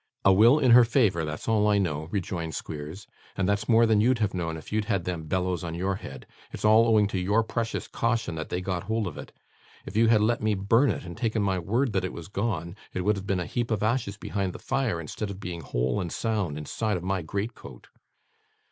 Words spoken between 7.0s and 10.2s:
to your precious caution that they got hold of it. If you